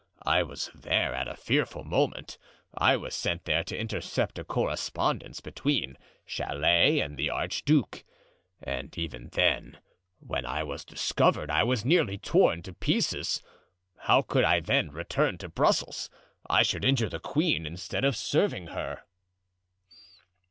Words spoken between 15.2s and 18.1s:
to Brussels? I should injure the queen instead